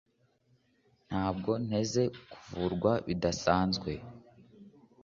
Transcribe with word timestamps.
Ntabwo 1.07 1.51
nteze 1.65 2.03
kuvurwa 2.31 2.91
bidasanzwe 3.07 3.91